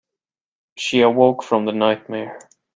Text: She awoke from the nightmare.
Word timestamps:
She 0.77 1.01
awoke 1.01 1.43
from 1.43 1.65
the 1.65 1.73
nightmare. 1.73 2.39